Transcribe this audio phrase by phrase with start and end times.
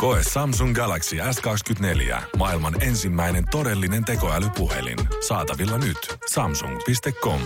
[0.00, 2.22] Koe Samsung Galaxy S24.
[2.36, 4.98] Maailman ensimmäinen todellinen tekoälypuhelin.
[5.28, 6.16] Saatavilla nyt.
[6.30, 7.40] Samsung.com.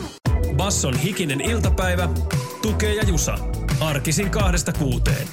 [0.57, 2.09] Basson hikinen iltapäivä,
[2.63, 3.39] tukee ja jusa.
[3.81, 5.29] Arkisin kahdesta kuuteen.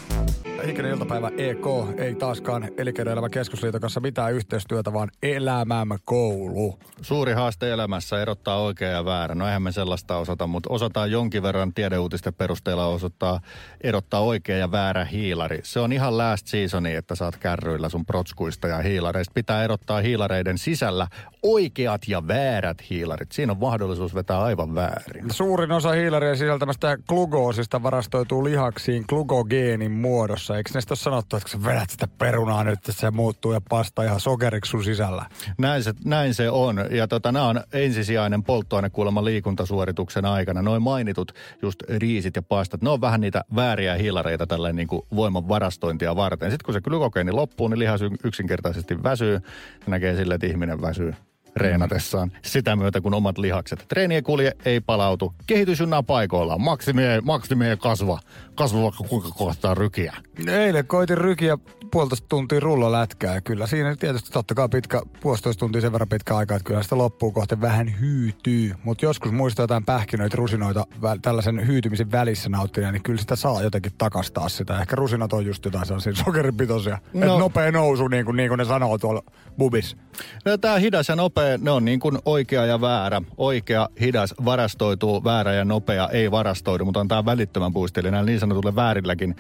[0.66, 1.66] Hikinen iltapäivä EK
[1.98, 6.80] ei taaskaan Elinkeinoelämän keskusliiton kanssa mitään yhteistyötä, vaan elämämme koulu.
[7.02, 9.36] Suuri haaste elämässä erottaa oikea ja väärä.
[9.36, 13.40] No eihän me sellaista osata, mutta osataan jonkin verran tiedeuutisten perusteella osoittaa
[13.82, 15.60] erottaa oikea ja väärä hiilari.
[15.64, 19.32] Se on ihan last seasoni, että saat kärryillä sun protskuista ja hiilareista.
[19.36, 21.08] Pitää erottaa hiilareiden sisällä
[21.44, 23.32] oikeat ja väärät hiilarit.
[23.32, 25.26] Siinä on mahdollisuus vetää aivan väärin.
[25.32, 30.51] Suurin osa hiilarien sisältämästä glukoosista varastoituu lihaksiin glukogeenin muodossa.
[30.58, 33.62] Eikö näistä ole sanottu, että kun sä vedät sitä perunaa nyt, että se muuttuu ja
[33.70, 35.26] pasta ihan sokeriksi sun sisällä?
[35.58, 36.86] Näin se, näin se on.
[36.92, 40.62] Ja tota, nämä on ensisijainen polttoaine kuulemma liikuntasuorituksen aikana.
[40.62, 45.02] Noin mainitut just riisit ja pastat, ne on vähän niitä vääriä hiilareita tälleen niin kuin
[45.16, 46.52] voiman varastointia varten.
[46.52, 49.40] Sitten kun se glykogeeni loppuu, niin lihas yksinkertaisesti väsyy.
[49.86, 51.14] Se näkee sille, että ihminen väsyy
[51.56, 53.86] reenatessaan sitä myötä, kun omat lihakset.
[53.88, 55.34] Treeni ei kulje, ei palautu.
[55.48, 56.62] Kehitys junnaa paikoillaan.
[56.62, 58.20] Maksimi ei, maksimi ei kasva.
[58.56, 60.14] Kasva vaikka kuinka kohtaa rykiä.
[60.48, 61.58] Eilen koitin rykiä
[61.92, 63.42] puolitoista tuntia rullolätkää.
[63.42, 66.98] Kyllä siinä tietysti totta kai pitkä, puolitoista tuntia sen verran pitkä aika, että kyllä sitä
[66.98, 68.74] loppuun kohti vähän hyytyy.
[68.84, 73.64] Mutta joskus muistaa jotain pähkinöitä, rusinoita vä- tällaisen hyytymisen välissä nauttia, niin kyllä sitä saa
[73.64, 74.82] jotenkin takastaa sitä.
[74.82, 77.00] Ehkä rusinat on just jotain sellaisia sokeripitoisia.
[77.14, 77.26] No.
[77.26, 77.34] No.
[77.34, 79.22] Et nopea nousu, niin kuin, niin kuin ne sanoo tuolla
[79.58, 79.98] bubis.
[80.46, 83.22] No, tämä hidas ja nopea, ne on niin kuin oikea ja väärä.
[83.38, 88.00] Oikea, hidas varastoituu, väärä ja nopea ei varastoidu, mutta tämä välittömän boosti.
[88.00, 89.36] Eli näillä niin sanotulle väärilläkin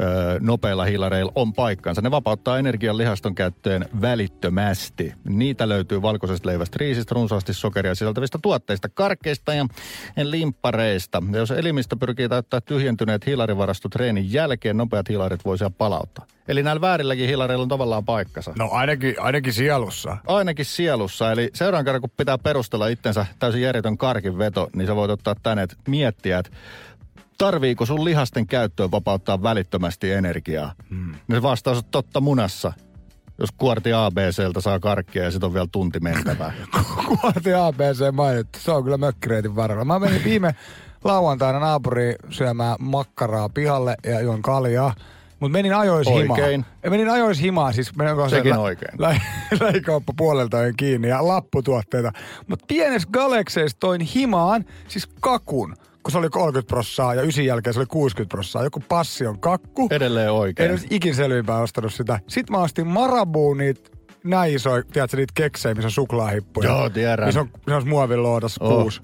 [0.00, 2.00] ö, nopeilla hiilareilla on paikkansa.
[2.00, 5.14] Ne vapauttaa energian lihaston käyttöön välittömästi.
[5.24, 9.66] Niitä löytyy valkoisesta leivästä, riisistä, runsaasti sokeria sisältävistä tuotteista, karkkeista ja
[10.22, 11.22] limppareista.
[11.32, 16.26] Ja jos elimistö pyrkii täyttää tyhjentyneet hiilarivarastot treenin jälkeen, nopeat hiilarit voi siellä palauttaa.
[16.48, 18.52] Eli näillä väärilläkin hiilareilla on tavallaan paikkansa.
[18.58, 20.16] No ainakin, ainakin sielussa.
[20.26, 21.32] Ainakin sielussa.
[21.32, 25.34] Eli seuraavan kerran, kun pitää perustella itsensä täysin järjetön karkin veto, niin sä voit ottaa
[25.42, 26.50] tänne, että miettiä, että
[27.38, 30.72] tarviiko sun lihasten käyttöön vapauttaa välittömästi energiaa.
[30.90, 31.14] Hmm.
[31.30, 32.72] Se vastaus on totta munassa.
[33.38, 36.52] Jos kuorti ABCltä saa karkkia ja sit on vielä tunti mentävää.
[37.20, 38.58] Kuorti ABC mainittu.
[38.58, 39.84] Se on kyllä mökkireitin varrella.
[39.84, 40.54] Mä menin viime
[41.04, 44.94] lauantaina naapuriin syömään makkaraa pihalle ja juon kaljaa.
[45.42, 46.40] Mutta menin ajois himaan.
[46.40, 46.64] Oikein.
[46.82, 48.92] Ja menin ajois himaan, siis menin Sekin lä- oikein.
[48.98, 49.20] Lä-
[49.60, 52.12] lähikauppa puolelta kiinni ja lapputuotteita.
[52.46, 57.74] Mutta pienessä Galexeissa toin himaan siis kakun, kun se oli 30 prossaa ja ysin jälkeen
[57.74, 58.64] se oli 60 prossaa.
[58.64, 59.88] Joku passi on kakku.
[59.90, 60.70] Edelleen oikein.
[60.70, 62.18] En ikin selvinpäin ostanut sitä.
[62.28, 63.90] Sitten mä ostin Marabuun niitä
[64.24, 66.68] näin isoja, tiedätkö niitä keksejä, missä on suklaahippuja.
[66.68, 67.26] Joo, tiedän.
[67.26, 68.82] Missä on, missä on muovin loodassa Oh.
[68.82, 69.00] kuusi.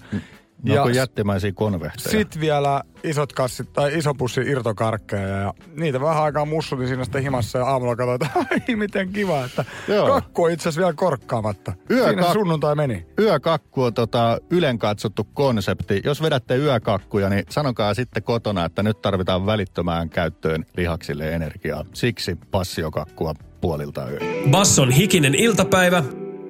[0.63, 2.11] No Ja jättimäisiä konvehteja.
[2.11, 7.21] Sitten vielä isot kassit tai iso pussi irtokarkkeja ja niitä vähän aikaa mussutin siinä sitten
[7.21, 8.39] himassa ja aamulla katsoin, että
[8.69, 10.07] ai miten kiva, että Joo.
[10.07, 11.73] kakku on itse asiassa vielä korkkaamatta.
[11.91, 13.05] Yö siinä kak- sunnuntai meni.
[13.19, 16.01] Yökakku on tota ylen katsottu konsepti.
[16.05, 21.85] Jos vedätte yökakkuja, niin sanokaa sitten kotona, että nyt tarvitaan välittömään käyttöön lihaksille energiaa.
[21.93, 24.19] Siksi passiokakkua puolilta yö.
[24.51, 26.03] Basson hikinen iltapäivä,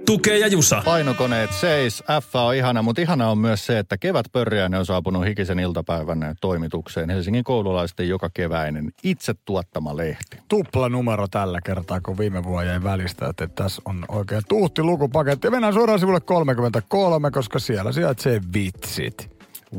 [0.09, 0.81] tukee ja jusa.
[0.85, 5.25] Painokoneet seis, F on ihana, mutta ihana on myös se, että kevät pörjäinen on saapunut
[5.25, 7.09] hikisen iltapäivän toimitukseen.
[7.09, 10.37] Helsingin koululaisten joka keväinen itse tuottama lehti.
[10.47, 15.47] Tupla numero tällä kertaa, kun viime vuoden jäi välistä, että tässä on oikein tuhti lukupaketti.
[15.47, 19.29] Ja mennään suoraan sivulle 33, koska siellä sijaitsee vitsit.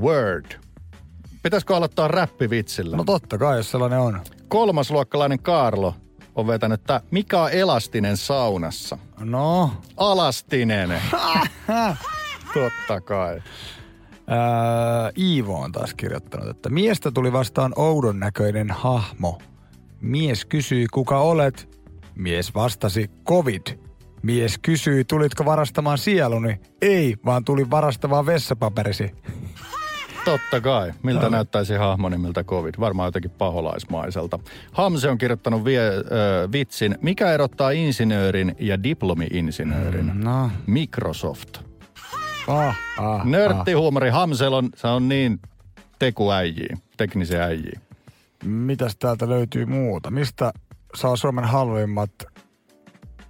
[0.00, 0.46] Word.
[1.42, 2.96] Pitäisikö aloittaa räppivitsillä?
[2.96, 4.20] No totta kai, jos sellainen on.
[4.48, 5.94] Kolmasluokkalainen Kaarlo
[6.40, 8.98] on vetänyt tää, mikä on elastinen saunassa?
[9.18, 10.90] No, Alastinen.
[12.54, 13.42] Totta kai.
[14.26, 19.38] Ää, Iivo on taas kirjoittanut, että miestä tuli vastaan oudon näköinen hahmo.
[20.00, 21.80] Mies kysyi, kuka olet?
[22.14, 23.62] Mies vastasi, covid.
[24.22, 26.60] Mies kysyi, tulitko varastamaan sieluni?
[26.82, 29.10] Ei, vaan tulin varastamaan vessapaperisi.
[30.24, 30.92] Totta kai.
[31.02, 31.28] Miltä no.
[31.28, 32.74] näyttäisi hahmo nimeltä COVID?
[32.80, 34.38] Varmaan jotenkin paholaismaiselta.
[34.72, 36.02] Hamse on kirjoittanut vie, ö,
[36.52, 36.98] vitsin.
[37.02, 40.10] Mikä erottaa insinöörin ja diplomi-insinöörin?
[40.24, 41.58] No, Microsoft.
[42.48, 45.40] ah, ah, Nörttihuumori Hamsel on, se on niin
[45.98, 47.80] tekuäjiä, teknisiä äijiä.
[48.44, 50.10] Mitäs täältä löytyy muuta?
[50.10, 50.52] Mistä
[50.94, 52.10] saa Suomen halvimmat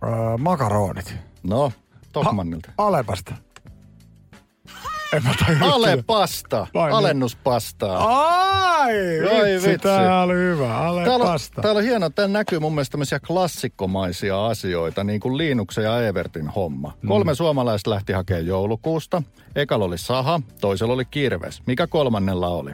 [0.02, 1.14] ää, makaronit?
[1.42, 1.72] No,
[2.12, 2.72] Tokmannilta.
[2.78, 3.34] Alepasta.
[5.12, 6.66] En mä tajua Ale pasta.
[6.74, 6.96] Vai niin?
[6.98, 7.98] Alennuspastaa.
[7.98, 9.78] Ai, Ai vitsi, vitsi.
[9.82, 10.78] tää oli hyvä.
[10.78, 11.62] Ale Täällä, on- pasta.
[11.62, 16.48] täällä on hienoa, täällä näkyy mun mielestä tämmöisiä klassikkomaisia asioita, niin kuin Liinuksen ja Evertin
[16.48, 16.92] homma.
[17.02, 17.08] Mm.
[17.08, 19.22] Kolme suomalaista lähti hakemaan joulukuusta.
[19.56, 21.62] Ekalla oli saha, toisella oli kirves.
[21.66, 22.70] Mikä kolmannella oli?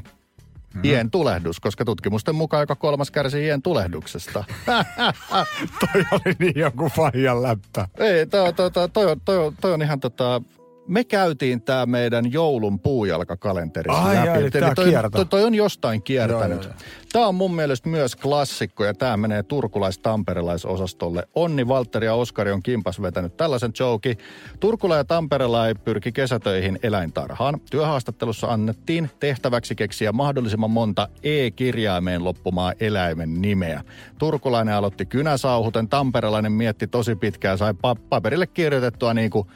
[0.75, 0.83] Mm.
[0.85, 4.45] Hien tulehdus, koska tutkimusten mukaan joka kolmas kärsii hien tulehduksesta.
[5.81, 7.89] Toi oli niin joku faijan läppä.
[7.99, 10.43] Ei, toi, toi, toi, toi, on- toi, toi on ihan tota...
[10.89, 14.29] Me käytiin tämä meidän joulun puujalkakalenterissa Ai, läpi.
[14.29, 16.63] ai, eli tää toi, toi, toi, on jostain kiertänyt.
[16.63, 17.07] Joo, joo, joo.
[17.13, 21.29] Tämä on mun mielestä myös klassikko ja tämä menee turkulais-tamperelaisosastolle.
[21.35, 24.19] Onni, Valtteri ja Oskari on kimpas vetänyt tällaisen joki.
[24.61, 27.61] Turkula ja Tamperela ei pyrki kesätöihin eläintarhaan.
[27.71, 33.83] Työhaastattelussa annettiin tehtäväksi keksiä mahdollisimman monta E-kirjaimeen loppumaa eläimen nimeä.
[34.19, 39.47] Turkulainen aloitti kynäsauhuten, tamperelainen mietti tosi pitkään sai pa- paperille kirjoitettua niin kuin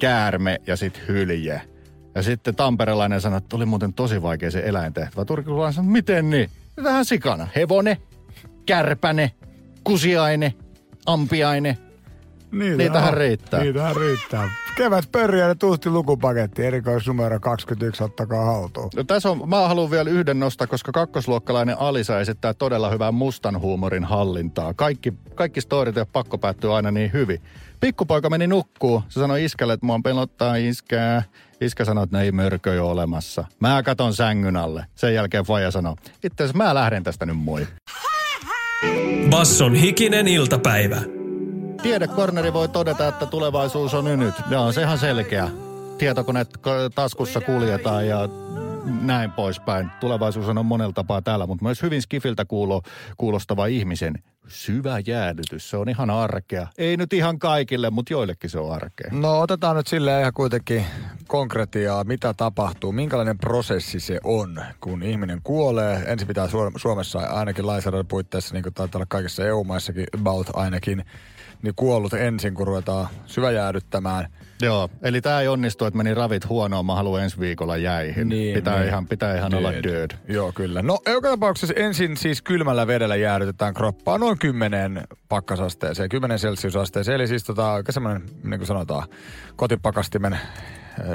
[0.00, 1.62] käärme ja sitten hylje.
[2.14, 5.24] Ja sitten tamperelainen sanoi, että oli muuten tosi vaikea se eläintehtävä.
[5.24, 6.50] Turkulainen sanoi, miten niin?
[6.82, 7.48] Vähän sikana.
[7.56, 7.98] Hevone,
[8.66, 9.30] kärpäne,
[9.84, 10.54] kusiaine,
[11.06, 11.78] ampiaine.
[12.52, 13.18] Niitä Niitähän on.
[13.18, 13.60] riittää.
[13.62, 14.50] Niitähän riittää.
[14.76, 18.90] Kevät pörjäinen tuhti lukupaketti, erikoisnumero 21, ottakaa haltuun.
[18.96, 23.60] No, tässä on, mä haluan vielä yhden nostaa, koska kakkosluokkalainen Alisa esittää todella hyvää mustan
[23.60, 24.74] huumorin hallintaa.
[24.74, 27.40] Kaikki, kaikki storit ja pakko päättyy aina niin hyvin.
[27.80, 29.02] Pikkupoika meni nukkuu.
[29.08, 31.22] Se sanoi iskälle, että mua pelottaa iskää.
[31.60, 33.44] Iskä sanoi, että ne ei mörköjä ole olemassa.
[33.60, 34.86] Mä katon sängyn alle.
[34.94, 35.94] Sen jälkeen Faija sanoi,
[36.24, 37.66] itse asiassa mä lähden tästä nyt moi.
[39.30, 41.02] Basson hikinen iltapäivä.
[41.82, 44.34] Tiedekorneri voi todeta, että tulevaisuus on nyt.
[44.50, 45.48] Joo, se ihan selkeä.
[45.98, 46.48] Tietokoneet
[46.94, 48.28] taskussa kuljetaan ja
[49.00, 49.90] näin poispäin.
[50.00, 52.82] Tulevaisuus on monella tapaa täällä, mutta myös hyvin skifiltä kuulo,
[53.16, 54.14] kuulostava ihmisen
[54.48, 55.70] syvä jäädytys.
[55.70, 56.66] Se on ihan arkea.
[56.78, 59.10] Ei nyt ihan kaikille, mutta joillekin se on arkea.
[59.12, 60.84] No otetaan nyt silleen ihan kuitenkin
[61.26, 66.02] konkretiaa, mitä tapahtuu, minkälainen prosessi se on, kun ihminen kuolee.
[66.06, 71.04] Ensin pitää Suom- Suomessa ainakin lainsäädännön puitteissa, niin kuin taitaa olla kaikissa EU-maissakin, about ainakin,
[71.62, 74.28] niin kuollut ensin, kun ruvetaan syväjäädyttämään.
[74.60, 78.28] Joo, eli tämä ei onnistu, että meni ravit huonoon, mä haluan ensi viikolla jäihin.
[78.28, 78.88] Niin, pitää, niin.
[78.88, 79.84] Ihan, pitää ihan olla Dead.
[79.84, 80.10] dead.
[80.28, 80.82] Joo, kyllä.
[80.82, 87.14] No joka tapauksessa ensin siis kylmällä vedellä jäädytetään kroppaa noin 10 pakkasasteeseen, 10 celsiusasteeseen.
[87.14, 89.08] Eli siis tota, semmoinen, niin kuin sanotaan,
[89.56, 90.38] kotipakastimen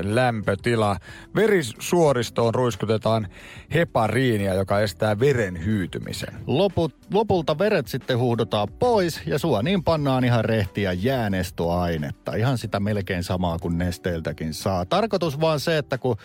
[0.02, 0.98] lämpötila.
[1.36, 3.28] Verisuoristoon ruiskutetaan
[3.74, 6.34] hepariinia, joka estää veren hyytymisen.
[6.48, 12.36] Loput, lopulta veret sitten huuhdotaan pois ja suoniin pannaan ihan rehtiä jäänestoainetta.
[12.36, 14.86] Ihan sitä melkein samaa kuin nesteiltäkin saa.
[14.86, 16.18] Tarkoitus vaan se, että kun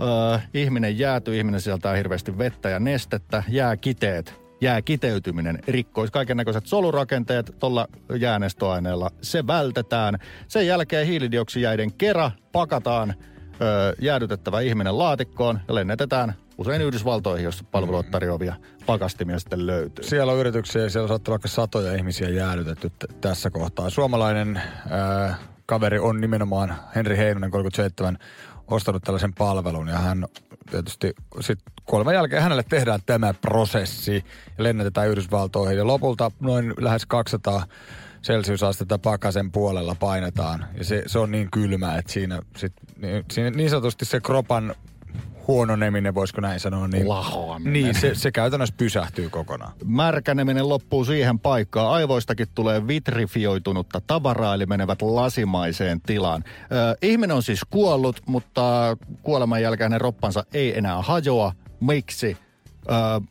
[0.00, 6.36] ö, ihminen jäätyy, ihminen sieltää hirveästi vettä ja nestettä, jää kiteet, jää kiteytyminen, rikkoisi kaiken
[6.36, 7.88] näköiset solurakenteet tuolla
[8.18, 9.10] jäänestoaineella.
[9.22, 10.18] Se vältetään.
[10.48, 13.14] Sen jälkeen hiilidioksidijäiden kera pakataan
[13.60, 18.54] ö, jäädytettävä ihminen laatikkoon ja lennätetään usein Yhdysvaltoihin, jossa palvelut tarjoavia
[18.86, 20.04] pakastimia sitten löytyy.
[20.04, 23.90] Siellä on yrityksiä ja siellä saattaa vaikka satoja ihmisiä jäädytetty t- tässä kohtaa.
[23.90, 25.36] Suomalainen ää,
[25.66, 28.18] kaveri on nimenomaan Henri Heinonen 37
[28.66, 30.24] ostanut tällaisen palvelun ja hän
[30.70, 34.24] tietysti sit kuoleman jälkeen hänelle tehdään tämä prosessi
[34.58, 35.78] ja lennätetään Yhdysvaltoihin.
[35.78, 37.66] Ja lopulta noin lähes 200
[38.22, 40.66] celsiusastetta pakasen puolella painetaan.
[40.78, 44.74] Ja se, se on niin kylmä, että siinä, sit, niin, siinä niin sanotusti se kropan
[45.48, 47.72] huononeminen, voisiko näin sanoa, niin, Lahoaminen.
[47.72, 49.72] niin se, se käytännössä pysähtyy kokonaan.
[49.84, 51.92] Märkäneminen loppuu siihen paikkaan.
[51.92, 56.44] Aivoistakin tulee vitrifioitunutta tavaraa, eli menevät lasimaiseen tilaan.
[56.46, 61.52] Ö, ihminen on siis kuollut, mutta kuoleman jälkeen hänen roppansa ei enää hajoa.
[61.80, 62.36] Miksi?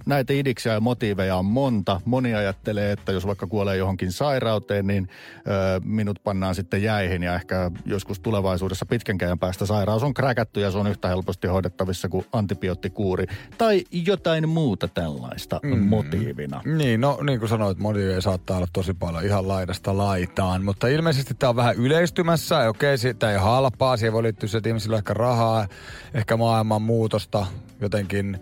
[0.05, 2.01] Näitä idiksiä ja motiiveja on monta.
[2.05, 7.35] Moni ajattelee, että jos vaikka kuolee johonkin sairauteen, niin ö, minut pannaan sitten jäihin ja
[7.35, 12.25] ehkä joskus tulevaisuudessa pitkänkään päästä sairaus on kräkätty ja se on yhtä helposti hoidettavissa kuin
[12.33, 13.25] antibioottikuuri
[13.57, 15.79] tai jotain muuta tällaista mm.
[15.79, 16.61] motiivina.
[16.65, 21.33] Niin, no niin kuin sanoit, motiiveja saattaa olla tosi paljon ihan laidasta laitaan, mutta ilmeisesti
[21.33, 22.69] tämä on vähän yleistymässä.
[22.69, 25.67] Okei, tämä ei halpaa, siihen voi liittyä se, että ihmisillä on ehkä rahaa,
[26.13, 27.45] ehkä maailman muutosta
[27.81, 28.39] jotenkin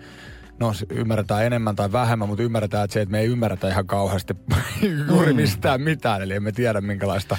[0.60, 4.34] no ymmärretään enemmän tai vähemmän, mutta ymmärretään, että se, että me ei ymmärretä ihan kauheasti
[5.10, 7.38] juuri mistään mitään, eli emme tiedä minkälaista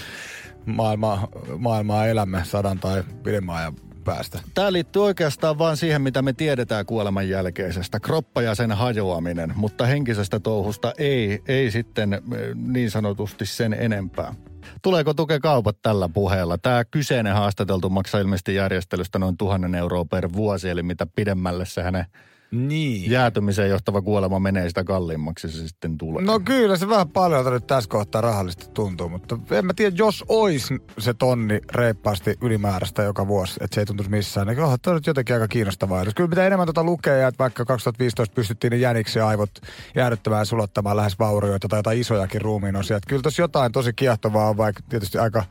[0.66, 1.28] maailmaa,
[1.58, 4.40] maailmaa elämme sadan tai pidemmän ajan päästä.
[4.54, 8.00] Tämä liittyy oikeastaan vain siihen, mitä me tiedetään kuoleman jälkeisestä.
[8.00, 12.20] Kroppa ja sen hajoaminen, mutta henkisestä touhusta ei, ei sitten eh,
[12.54, 14.34] niin sanotusti sen enempää.
[14.82, 16.58] Tuleeko tukekaupat tällä puheella?
[16.58, 21.82] Tämä kyseinen haastateltu maksaa ilmeisesti järjestelystä noin tuhannen euroa per vuosi, eli mitä pidemmälle se
[21.82, 22.06] hänen
[22.50, 23.10] Niin.
[23.10, 26.24] jäätymiseen johtava kuolema menee sitä kalliimmaksi se sitten tulee.
[26.24, 30.24] No kyllä se vähän paljon nyt tässä kohtaa rahallisesti tuntuu, mutta en mä tiedä, jos
[30.28, 35.06] olisi se tonni reippaasti ylimääräistä joka vuosi, että se ei tuntuisi missään, niin onhan nyt
[35.06, 36.04] jotenkin aika kiinnostavaa.
[36.04, 39.50] Jos kyllä mitä enemmän tuota lukee, ja että vaikka 2015 pystyttiin ne jäniksi aivot
[39.94, 42.96] jäädyttämään ja sulattamaan lähes vaurioita tai jotain isojakin ruumiin osia.
[42.96, 45.44] Että kyllä tossa jotain tosi kiehtovaa on, vaikka tietysti aika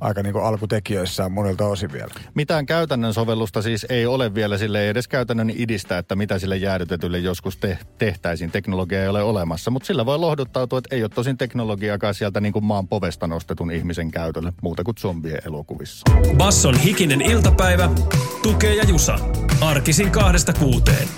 [0.00, 2.10] aika niin alkutekijöissään monilta osin vielä.
[2.34, 6.56] Mitään käytännön sovellusta siis ei ole vielä sille ei edes käytännön idistä, että mitä sille
[6.56, 8.50] jäädytetylle joskus te- tehtäisiin.
[8.50, 12.52] Teknologia ei ole olemassa, mutta sillä voi lohduttautua, että ei ole tosin teknologiakaan sieltä niin
[12.52, 16.10] kuin maan povesta nostetun ihmisen käytölle, muuta kuin zombien elokuvissa.
[16.36, 17.90] Basson hikinen iltapäivä,
[18.42, 19.18] tukee ja jusa.
[19.60, 21.08] Arkisin kahdesta kuuteen.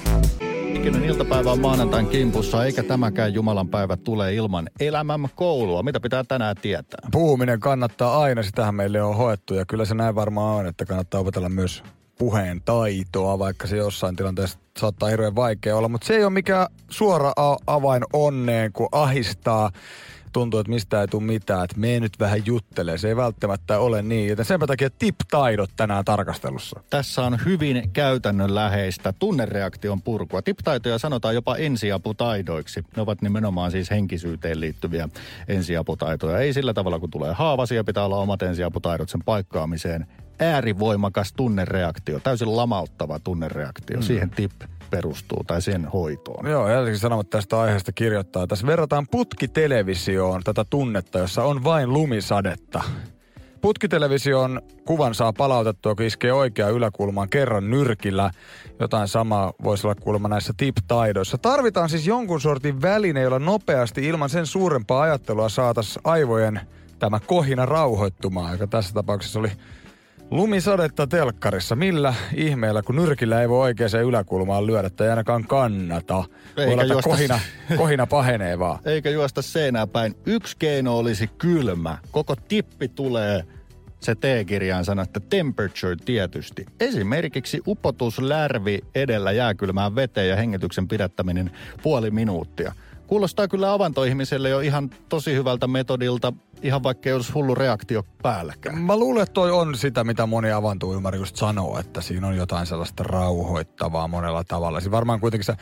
[0.83, 5.83] Ikinen iltapäivä on maanantain kimpussa, eikä tämäkään Jumalan päivä tule ilman elämän koulua.
[5.83, 7.09] Mitä pitää tänään tietää?
[7.13, 11.21] Puhuminen kannattaa aina, sitähän meille on hoettu ja kyllä se näin varmaan on, että kannattaa
[11.21, 11.83] opetella myös
[12.19, 15.89] puheen taitoa, vaikka se jossain tilanteessa saattaa hirveän vaikea olla.
[15.89, 17.33] Mutta se ei ole mikään suora
[17.67, 19.71] avain onneen, kun ahistaa
[20.33, 22.99] tuntuu, että mistä ei tule mitään, että me nyt vähän juttelee.
[22.99, 26.81] Se ei välttämättä ole niin, joten sen takia tip-taidot tänään tarkastelussa.
[26.91, 30.43] Tässä on hyvin käytännönläheistä tunnereaktion purkua.
[30.43, 32.85] Tip-taitoja sanotaan jopa ensiaputaidoiksi.
[32.97, 35.09] Ne ovat nimenomaan siis henkisyyteen liittyviä
[35.49, 36.39] ensiaputaitoja.
[36.39, 40.07] Ei sillä tavalla, kun tulee haavasia, pitää olla omat ensiaputaidot sen paikkaamiseen.
[40.39, 43.97] Äärivoimakas tunnereaktio, täysin lamauttava tunnereaktio.
[43.97, 44.03] Mm.
[44.03, 44.53] Siihen tip
[44.93, 46.47] perustuu tai sen hoitoon.
[46.51, 48.47] Joo, Helsingin Sanomat tästä aiheesta kirjoittaa.
[48.47, 52.83] Tässä verrataan putkitelevisioon tätä tunnetta, jossa on vain lumisadetta.
[53.61, 58.31] Putkitelevision kuvan saa palautettua, kun iskee oikea yläkulmaan kerran nyrkillä.
[58.81, 61.39] Jotain samaa voisi olla kuulemma näissä tip-taidoissa.
[61.39, 66.61] Tarvitaan siis jonkun sortin väline, jolla nopeasti ilman sen suurempaa ajattelua saataisiin aivojen
[66.99, 69.53] tämä kohina rauhoittumaan, joka tässä tapauksessa oli
[70.31, 71.77] Lumisadetta telkkarissa.
[71.77, 76.25] Millä ihmeellä, kun nyrkillä ei voi oikeaan yläkulmaan lyödä, tai ainakaan kannata.
[76.57, 77.11] Eikä juosta...
[77.11, 77.41] kohina,
[77.77, 78.79] kohina pahenee vaan.
[78.85, 80.15] Eikä juosta seinää päin.
[80.27, 81.99] Yksi keino olisi kylmä.
[82.11, 83.45] Koko tippi tulee
[84.01, 86.67] se T-kirjaan sanoo, että temperature tietysti.
[86.81, 91.51] Esimerkiksi upotuslärvi edellä jääkylmään veteen ja hengityksen pidättäminen
[91.83, 92.73] puoli minuuttia.
[93.07, 98.79] Kuulostaa kyllä avantoihmiselle jo ihan tosi hyvältä metodilta, ihan vaikka ei olisi hullu reaktio päälläkään.
[98.79, 102.67] Mä luulen, että toi on sitä, mitä moni avantoilmari just sanoo, että siinä on jotain
[102.67, 104.81] sellaista rauhoittavaa monella tavalla.
[104.81, 105.57] Siis varmaan kuitenkin se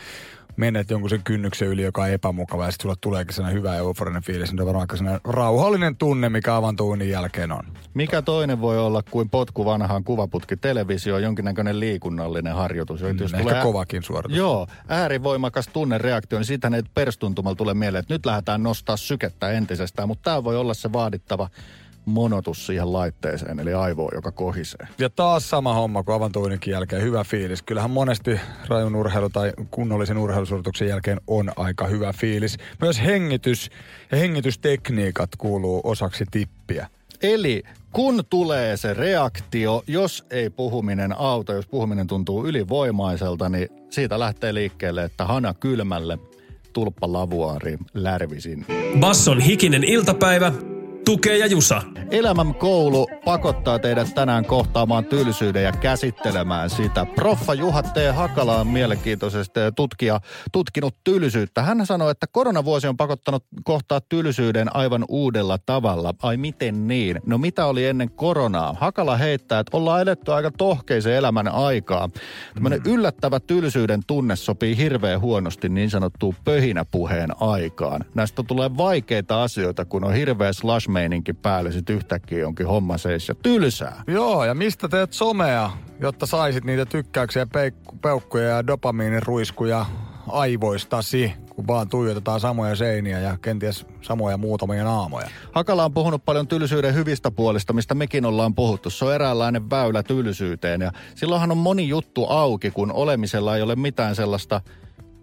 [0.61, 4.23] menet jonkun sen kynnyksen yli, joka on epämukava ja sitten sulle tuleekin sellainen hyvä euforinen
[4.23, 7.65] fiilis, niin on varmaan sellainen rauhallinen tunne, mikä avantuunnin jälkeen on.
[7.95, 13.03] Mikä toinen voi olla kuin potku vanhaan kuvaputki televisio, jonkinnäköinen liikunnallinen harjoitus.
[13.03, 14.39] Mm, jos ehkä tulee, kovakin suoritus.
[14.39, 20.09] Joo, äärivoimakas tunnereaktio, niin siitähän ei perstuntumalla tule mieleen, että nyt lähdetään nostaa sykettä entisestään,
[20.09, 21.49] mutta tämä voi olla se vaadittava
[22.11, 24.89] monotus siihen laitteeseen, eli aivoon, joka kohisee.
[24.99, 27.63] Ja taas sama homma kuin avantoinninkin jälkeen, hyvä fiilis.
[27.63, 32.57] Kyllähän monesti rajun urheilu tai kunnollisen urheilusuorituksen jälkeen on aika hyvä fiilis.
[32.81, 33.71] Myös hengitys
[34.11, 36.89] ja hengitystekniikat kuuluu osaksi tippiä.
[37.23, 37.63] Eli
[37.93, 44.55] kun tulee se reaktio, jos ei puhuminen auta, jos puhuminen tuntuu ylivoimaiselta, niin siitä lähtee
[44.55, 46.19] liikkeelle, että hana kylmälle,
[46.73, 48.67] tulppa lavuaari, lärvisin.
[49.01, 50.53] Basson hikinen iltapäivä,
[51.05, 51.83] Tukee ja Jusa.
[52.11, 57.07] Elämän koulu pakottaa teidät tänään kohtaamaan tylsyyden ja käsittelemään sitä.
[57.15, 57.97] Proffa Juha T.
[58.15, 60.21] Hakala on mielenkiintoisesti tutkija,
[60.53, 61.63] tutkinut tylsyyttä.
[61.63, 66.15] Hän sanoi, että koronavuosi on pakottanut kohtaa tylsyyden aivan uudella tavalla.
[66.23, 67.21] Ai miten niin?
[67.27, 68.77] No mitä oli ennen koronaa?
[68.81, 72.09] Hakala heittää, että ollaan eletty aika tohkeisen elämän aikaa.
[72.55, 72.93] Tämmöinen mm.
[72.93, 78.05] yllättävä tylsyyden tunne sopii hirveän huonosti niin sanottuun pöhinäpuheen aikaan.
[78.15, 83.29] Näistä tulee vaikeita asioita, kun on hirveä slash meininki päälle, sit yhtäkkiä jonkin homma seis
[83.29, 84.03] ja tylsää.
[84.07, 89.87] Joo, ja mistä teet somea, jotta saisit niitä tykkäyksiä, peikku, peukkuja ja dopamiiniruiskuja
[90.29, 95.29] aivoistasi, kun vaan tuijotetaan samoja seiniä ja kenties samoja muutamia naamoja.
[95.53, 98.91] Hakala on puhunut paljon tylsyyden hyvistä puolista, mistä mekin ollaan puhuttu.
[98.91, 103.77] Se on eräänlainen väylä tylsyyteen ja silloinhan on moni juttu auki, kun olemisella ei ole
[103.77, 104.61] mitään sellaista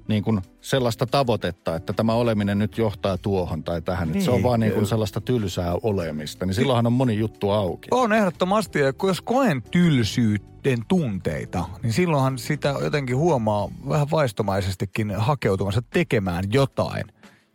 [0.08, 4.12] niin kuin sellaista tavoitetta, että tämä oleminen nyt johtaa tuohon tai tähän.
[4.12, 4.24] Niin.
[4.24, 4.44] Se on niin.
[4.44, 7.88] vaan niin kuin sellaista tylsää olemista, niin silloinhan on moni juttu auki.
[7.92, 15.82] On ehdottomasti, ja jos koen tylsyyden tunteita, niin silloinhan sitä jotenkin huomaa vähän vaistomaisestikin hakeutumassa
[15.82, 17.04] tekemään jotain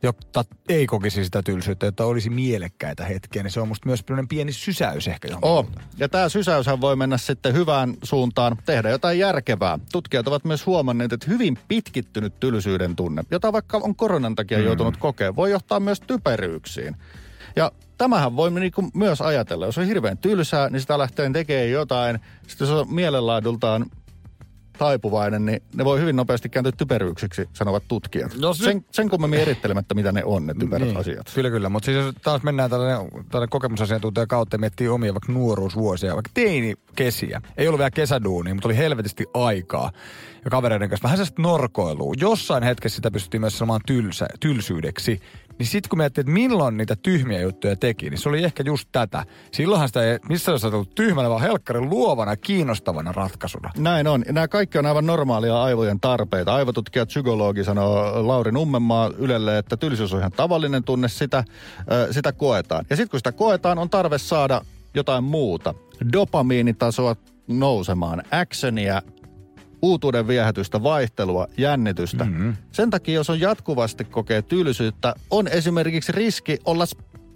[0.02, 4.52] jotta ei kokisi sitä tylsyyttä, jotta olisi mielekkäitä hetkiä, niin se on musta myös pieni
[4.52, 5.28] sysäys ehkä.
[5.42, 5.66] Oh.
[5.98, 9.78] Ja tämä sysäyshän voi mennä sitten hyvään suuntaan, tehdä jotain järkevää.
[9.92, 14.64] Tutkijat ovat myös huomanneet, että hyvin pitkittynyt tylsyyden tunne, jota vaikka on koronan takia mm.
[14.64, 16.96] joutunut kokemaan, voi johtaa myös typeryyksiin.
[17.56, 22.20] Ja tämähän voi niinku myös ajatella, jos on hirveän tylsää, niin sitä lähtee tekemään jotain.
[22.46, 23.86] Sitten se on mielenlaadultaan
[24.78, 28.34] taipuvainen, niin ne voi hyvin nopeasti kääntyä typeryyksiksi, sanovat tutkijat.
[28.40, 30.96] No se- sen, sen kummemmin erittelemättä, mitä ne on, ne typerät niin.
[30.96, 31.32] asiat.
[31.34, 31.68] Kyllä, kyllä.
[31.68, 36.30] Mutta siis jos taas mennään tällainen, tällainen kokemusasiantuntija kautta ja miettii omia vaikka nuoruusvuosia, vaikka
[36.34, 37.42] teinikesiä.
[37.56, 39.92] Ei ollut vielä kesäduunia, mutta oli helvetisti aikaa.
[40.44, 42.14] Ja kavereiden kanssa vähän sellaista norkoilua.
[42.16, 45.20] Jossain hetkessä sitä pystyttiin myös sanomaan tylsä, tylsyydeksi.
[45.62, 48.88] Niin sitten kun miettii, että milloin niitä tyhmiä juttuja teki, niin se oli ehkä just
[48.92, 49.24] tätä.
[49.52, 53.70] Silloinhan sitä ei missään olisi ollut tyhmänä, vaan helkkarin luovana, kiinnostavana ratkaisuna.
[53.78, 54.24] Näin on.
[54.28, 56.54] Nämä kaikki on aivan normaalia aivojen tarpeita.
[56.54, 61.44] Aivotutkija psykologi sanoo Lauri Nummenmaa Ylelle, että tylsyys on ihan tavallinen tunne, sitä,
[61.92, 62.84] ö, sitä koetaan.
[62.90, 64.60] Ja sitten kun sitä koetaan, on tarve saada
[64.94, 65.74] jotain muuta.
[66.12, 67.16] Dopamiinitasoa
[67.48, 69.02] nousemaan, actionia,
[69.82, 72.24] uutuuden viehätystä, vaihtelua, jännitystä.
[72.24, 72.56] Mm-hmm.
[72.72, 76.84] Sen takia, jos on jatkuvasti kokee tylsyyttä, on esimerkiksi riski olla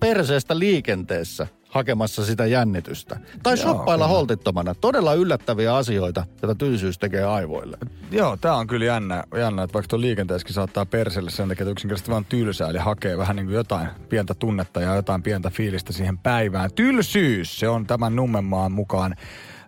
[0.01, 3.21] perseestä liikenteessä hakemassa sitä jännitystä.
[3.43, 4.17] Tai Joo, shoppailla kyllä.
[4.17, 4.75] holtittomana.
[4.75, 7.79] Todella yllättäviä asioita, joita tylsyys tekee aivoille.
[8.11, 11.71] Joo, tää on kyllä jännä, jännä että vaikka tuo liikenteessäkin saattaa perselle sen takia, että
[11.71, 15.93] yksinkertaisesti vaan tylsää, eli hakee vähän niin kuin jotain pientä tunnetta ja jotain pientä fiilistä
[15.93, 16.71] siihen päivään.
[16.75, 19.17] Tylsyys, se on tämän Nummenmaan mukaan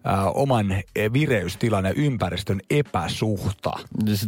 [0.08, 3.72] äh, oman eh, vireystilan ja ympäristön epäsuhta.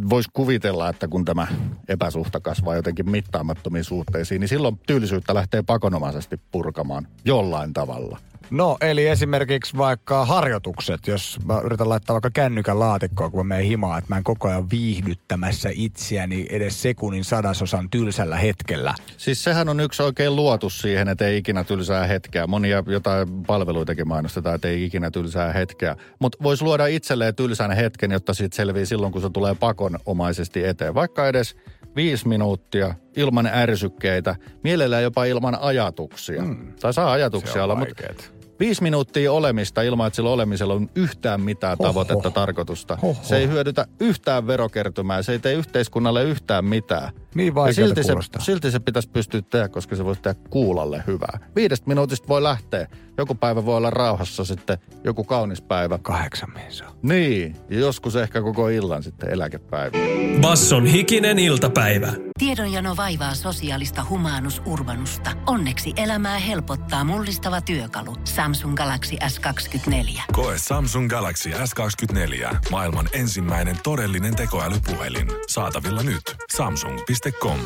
[0.09, 1.47] Voisi kuvitella, että kun tämä
[1.87, 8.30] epäsuhta kasvaa jotenkin mittaamattomiin suhteisiin, niin silloin tylsyyttä lähtee pakonomaisesti purkamaan jollain tavalla.
[8.49, 13.65] No, eli esimerkiksi vaikka harjoitukset, jos mä yritän laittaa vaikka kännykän laatikkoon, kun mä menen
[13.65, 18.93] himaan, että mä en koko ajan viihdyttämässä itseäni edes sekunnin sadasosan tylsällä hetkellä.
[19.17, 22.47] Siis sehän on yksi oikein luotus siihen, että ei ikinä tylsää hetkeä.
[22.47, 25.95] Monia jotain palveluitakin mainostetaan, että ei ikinä tylsää hetkeä.
[26.19, 30.93] Mutta voisi luoda itselleen tylsän hetken, jotta siitä selviää silloin, kun se tulee pakonomaisesti eteen.
[30.93, 31.55] Vaikka edes
[31.95, 36.41] viisi minuuttia ilman ärsykkeitä, mielellään jopa ilman ajatuksia.
[36.41, 36.73] Mm.
[36.81, 38.41] Tai saa ajatuksia olla, mutta vaikeet.
[38.61, 41.89] Viisi minuuttia olemista ilman, että sillä olemisella on yhtään mitään Hoho.
[41.89, 42.95] tavoitetta, tarkoitusta.
[42.95, 43.23] Hoho.
[43.23, 47.13] Se ei hyödytä yhtään verokertymää, se ei tee yhteiskunnalle yhtään mitään.
[47.35, 51.39] Niin ja silti se, silti se pitäisi pystyä tehdä, koska se voisi tehdä kuulalle hyvää.
[51.55, 52.87] Viidestä minuutista voi lähteä.
[53.21, 55.97] Joku päivä voi olla rauhassa sitten, joku kaunis päivä.
[55.97, 56.87] Kahdeksan mies on.
[57.03, 59.97] Niin, ja joskus ehkä koko illan sitten eläkepäivä.
[60.41, 62.13] Basson hikinen iltapäivä.
[62.39, 65.31] Tiedonjano vaivaa sosiaalista humanus urbanusta.
[65.47, 68.15] Onneksi elämää helpottaa mullistava työkalu.
[68.23, 70.21] Samsung Galaxy S24.
[70.31, 72.55] Koe Samsung Galaxy S24.
[72.71, 75.27] Maailman ensimmäinen todellinen tekoälypuhelin.
[75.47, 76.35] Saatavilla nyt.
[76.55, 77.59] Samsung.com.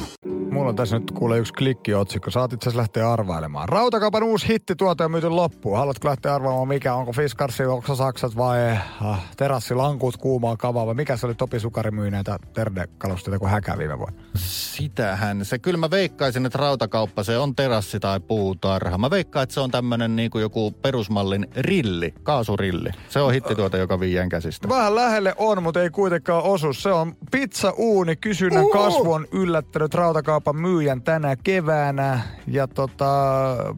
[0.56, 2.32] Mulla on tässä nyt kuule yksi klikkiotsikko.
[2.32, 3.70] Saat itse asiassa lähteä arvailemaan.
[3.70, 5.78] Rautakaupan uusi hittituote on myyty loppuun.
[5.78, 6.96] Haluatko lähteä arvaamaan mikä?
[6.96, 11.92] Onko Fiskarsi, onko Saksat vai äh, terassilankut, kuumaa kavaa vai mikä se oli Topi Sukari
[11.92, 14.20] myy näitä terdekalusteita kuin häkä viime vuonna?
[14.36, 15.60] Sitähän se.
[15.60, 18.98] Kyllä mä veikkaisin, että rautakauppa se on terassi tai puutarha.
[18.98, 22.90] Mä veikkaan, että se on tämmönen niin kuin joku perusmallin rilli, kaasurilli.
[23.10, 24.70] Se on hittituote, joka viien käsistä.
[24.70, 26.74] Vähän lähelle on, mutta ei kuitenkaan osu.
[26.74, 28.16] Se on pizza-uuni.
[28.16, 28.72] Kysynnän Uhu.
[28.72, 32.20] kasvu on yllättänyt rautakaupan myyjän tänä keväänä.
[32.48, 33.06] Ja tota,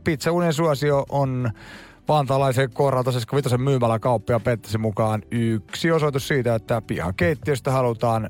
[0.04, 1.52] pizza-uunien suosio on
[2.08, 8.30] vantaalaisen korralta Sesko Vitosen myymällä kauppia Pettisen mukaan yksi osoitus siitä, että pihakeittiöstä halutaan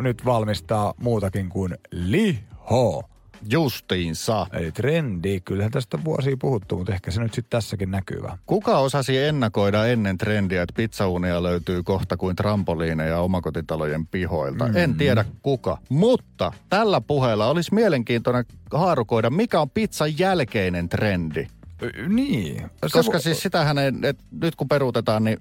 [0.00, 3.11] nyt valmistaa muutakin kuin liho.
[3.50, 4.46] Justiinsa.
[4.52, 8.38] Eli trendi, kyllähän tästä vuosia puhuttu, mutta ehkä se nyt sitten tässäkin näkyy vähän.
[8.46, 14.68] Kuka osasi ennakoida ennen trendiä, että pizzauunia löytyy kohta kuin trampoliineja omakotitalojen pihoilta?
[14.68, 14.76] Mm.
[14.76, 15.78] En tiedä kuka.
[15.88, 21.46] Mutta tällä puheella olisi mielenkiintoinen haarukoida, mikä on pizzan jälkeinen trendi.
[22.08, 22.70] Niin.
[22.92, 25.40] Koska vo- siis sitähän ei, et nyt kun peruutetaan, niin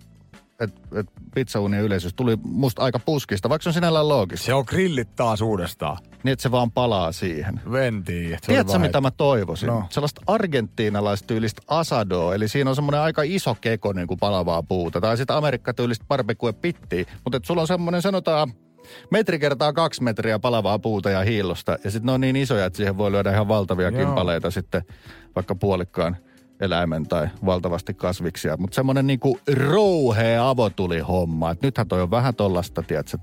[0.62, 4.45] et, et pizzauunien yleisyys tuli musta aika puskista, vaikka se on sinällään loogista.
[4.45, 5.97] Se on grillit taas uudestaan.
[6.24, 7.62] Niin, että se vaan palaa siihen.
[7.71, 8.38] Ventiin.
[8.45, 9.67] Tiedätkö, mitä mä toivoisin?
[9.67, 9.84] No.
[9.89, 15.02] Sellaista argentiinalaistyylistä asadoa, eli siinä on semmoinen aika iso keko niin kuin palavaa puuta.
[15.02, 18.54] Tai sitten amerikkatyylistä barbecue pittiä, mutta sulla on semmoinen, sanotaan,
[19.12, 21.78] metri kertaa kaksi metriä palavaa puuta ja hiillosta.
[21.84, 24.06] Ja sitten ne on niin isoja, että siihen voi lyödä ihan valtavia Joo.
[24.06, 24.82] kimpaleita sitten
[25.36, 26.17] vaikka puolikkaan
[26.62, 28.58] eläimen tai valtavasti kasviksia.
[28.58, 31.52] Mutta semmoinen niinku rouhea avotuli homma.
[31.52, 33.17] Et nythän toi on vähän tollasta, tiedätkö,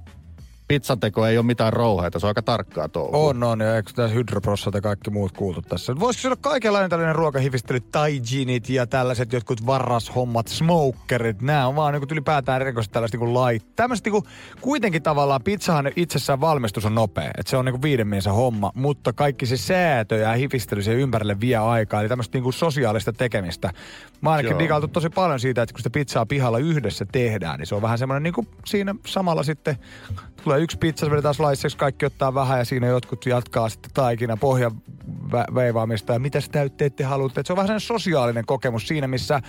[0.69, 3.19] pizzateko ei ole mitään rouheita, se on aika tarkkaa touhua.
[3.19, 3.61] On, on.
[3.61, 5.99] Ja eikö tässä hydroprossat ja kaikki muut kuultu tässä?
[6.01, 11.95] Voisiko se olla kaikenlainen tällainen ruokahivistely, taijinit ja tällaiset jotkut varrashommat, smokerit, nämä on vaan
[11.95, 13.77] niin ylipäätään erikoiset tällaiset niin lait.
[13.77, 14.23] Tämmöiset niin
[14.61, 17.31] kuitenkin tavallaan pizzahan itsessään valmistus on nopea.
[17.39, 21.41] Että se on niin viiden miehen homma, mutta kaikki se säätö ja hifistely siihen ympärille
[21.41, 22.01] vie aikaa.
[22.01, 23.71] Eli tämmöistä niin sosiaalista tekemistä.
[24.21, 27.75] Mä ainakin digailtu tosi paljon siitä, että kun sitä pizzaa pihalla yhdessä tehdään, niin se
[27.75, 29.77] on vähän semmoinen niin kuin siinä samalla sitten
[30.45, 34.73] tulee yksi pizza, vedetään sliceiksi, kaikki ottaa vähän ja siinä jotkut jatkaa sitten taikina pohjan
[35.33, 37.41] vä- veivaamista ja mitä täytteet te haluatte.
[37.41, 39.41] Et se on vähän sosiaalinen kokemus siinä, missä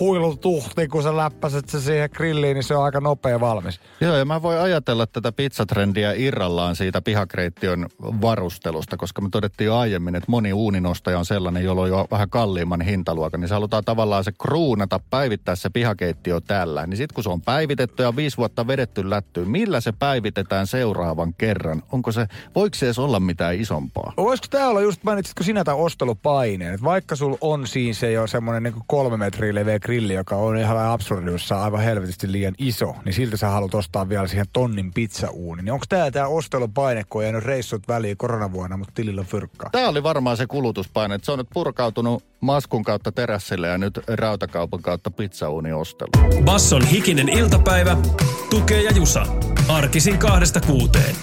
[0.00, 3.80] huilutuhti, kun sä läppäset se siihen grilliin, niin se on aika nopea valmis.
[4.00, 9.76] Joo, ja mä voin ajatella tätä pizzatrendiä irrallaan siitä pihakreittion varustelusta, koska me todettiin jo
[9.76, 13.84] aiemmin, että moni uuninostaja on sellainen, jolla on jo vähän kalliimman hintaluokan, niin se halutaan
[13.84, 16.86] tavallaan se kruunata, päivittää se pihakeittiö tällä.
[16.86, 19.92] Niin sitten kun se on päivitetty ja viisi vuotta vedetty lättyyn, millä se
[20.50, 21.82] päivitetään seuraavan kerran?
[21.92, 24.12] Onko se, voiko se edes olla mitään isompaa?
[24.16, 28.26] Voisiko tämä olla just, mainitsitko sinä tämän ostelupaineen, että vaikka sul on siinä se jo
[28.26, 33.12] semmoinen niin kolme metriä leveä grilli, joka on ihan absurdiussa aivan helvetisti liian iso, niin
[33.12, 35.62] siltä sä haluat ostaa vielä siihen tonnin pizzauuni.
[35.62, 39.70] Niin onko tämä tämä ostelupaine, kun on jäänyt reissut väliin koronavuonna, mutta tilillä on fyrkkaa?
[39.72, 44.00] Tämä oli varmaan se kulutuspaine, että se on nyt purkautunut maskun kautta terassille ja nyt
[44.08, 46.42] rautakaupan kautta pizzauuni ostelu.
[46.44, 47.96] Basson hikinen iltapäivä,
[48.50, 49.26] tukee ja jusa.
[49.68, 51.16] Arkisin kahdesta kuuteen.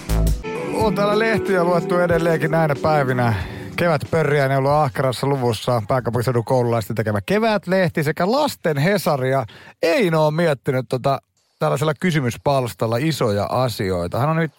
[0.74, 3.34] On täällä lehtiä luettu edelleenkin näinä päivinä.
[3.76, 9.30] Kevät pörriä, ne ollut ahkerassa luvussa pääkaupunkiseudun koululaisten tekemä kevätlehti sekä lasten Hesari.
[9.30, 9.46] Ja
[9.82, 11.18] Eino on miettinyt tota,
[11.58, 14.18] tällaisella kysymyspalstalla isoja asioita.
[14.18, 14.52] Hän on nyt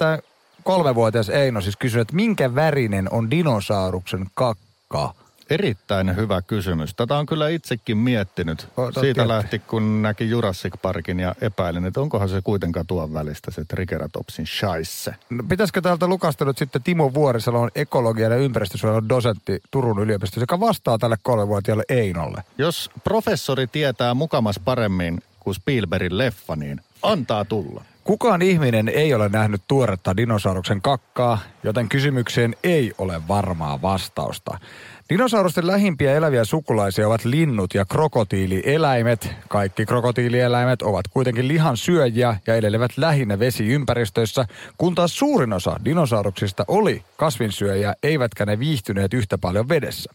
[0.63, 5.13] kolmevuotias Eino siis kysynyt, että minkä värinen on dinosauruksen kakka?
[5.49, 6.95] Erittäin hyvä kysymys.
[6.95, 8.67] Tätä on kyllä itsekin miettinyt.
[8.77, 9.27] Oot Siitä tietty.
[9.27, 14.47] lähti, kun näki Jurassic Parkin ja epäilin, että onkohan se kuitenkaan tuon välistä se Triceratopsin
[14.47, 15.15] shaisse.
[15.29, 20.59] No, pitäisikö täältä lukasta nyt sitten Timo Vuorisalon ekologian ja ympäristösuojelun dosentti Turun yliopistossa, joka
[20.59, 22.43] vastaa tälle kolmevuotiaalle Einolle?
[22.57, 27.83] Jos professori tietää mukamas paremmin kuin Spielbergin leffa, niin antaa tulla.
[28.03, 34.59] Kukaan ihminen ei ole nähnyt tuoretta dinosauruksen kakkaa, joten kysymykseen ei ole varmaa vastausta.
[35.09, 39.31] Dinosaurusten lähimpiä eläviä sukulaisia ovat linnut ja krokotiilieläimet.
[39.47, 44.45] Kaikki krokotiilieläimet ovat kuitenkin lihan syöjiä ja elelevät lähinnä vesiympäristöissä,
[44.77, 50.11] kun taas suurin osa dinosauruksista oli kasvinsyöjiä, eivätkä ne viihtyneet yhtä paljon vedessä.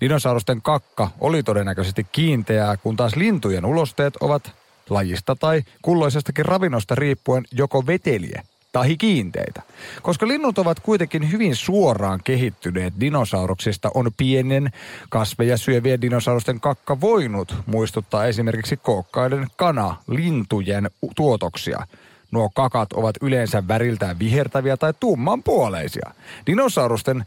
[0.00, 4.52] Dinosaurusten kakka oli todennäköisesti kiinteää, kun taas lintujen ulosteet ovat
[4.90, 9.62] lajista tai kulloisestakin ravinnosta riippuen joko veteliä tai kiinteitä.
[10.02, 14.70] Koska linnut ovat kuitenkin hyvin suoraan kehittyneet dinosauruksista, on pienen
[15.08, 21.86] kasveja syövien dinosaurusten kakka voinut muistuttaa esimerkiksi kookkaiden kana lintujen tuotoksia.
[22.30, 26.10] Nuo kakat ovat yleensä väriltään vihertäviä tai tummanpuoleisia.
[26.46, 27.24] Dinosaurusten